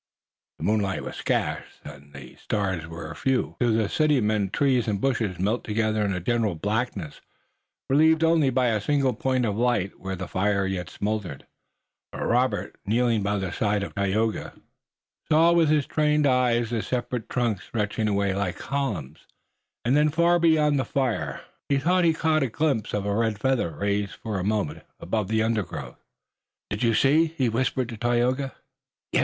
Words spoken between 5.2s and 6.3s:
melted together in a